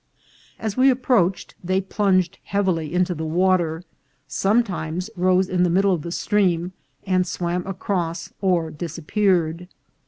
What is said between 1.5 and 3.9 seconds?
they plunged heavily into the water,